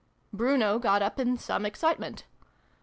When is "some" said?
1.37-1.63